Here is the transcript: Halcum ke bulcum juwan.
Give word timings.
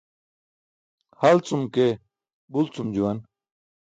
Halcum 1.19 1.63
ke 1.73 1.85
bulcum 2.51 2.87
juwan. 2.95 3.17